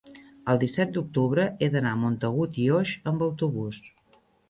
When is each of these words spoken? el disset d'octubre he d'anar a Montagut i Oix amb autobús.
el 0.53 0.61
disset 0.63 0.95
d'octubre 0.95 1.45
he 1.59 1.69
d'anar 1.77 1.93
a 1.99 2.01
Montagut 2.07 2.61
i 2.65 2.69
Oix 2.81 2.97
amb 3.15 3.31
autobús. 3.31 3.89